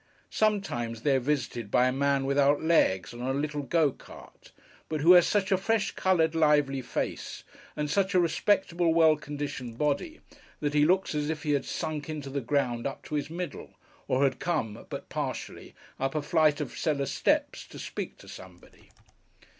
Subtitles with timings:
[0.31, 4.51] Sometimes, they are visited by a man without legs, on a little go cart,
[4.89, 7.43] but who has such a fresh coloured, lively face,
[7.75, 10.19] and such a respectable, well conditioned body,
[10.59, 13.75] that he looks as if he had sunk into the ground up to his middle,
[14.07, 18.89] or had come, but partially, up a flight of cellar steps to speak to somebody.